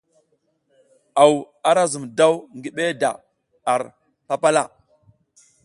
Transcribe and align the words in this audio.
Aw 1.23 1.33
ara 1.69 1.83
zum 1.91 2.05
daw 2.17 2.33
ngi 2.57 2.69
beda 2.77 3.11
ar 3.73 3.81
papala. 4.27 4.63